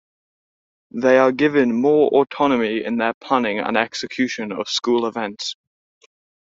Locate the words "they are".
0.95-1.31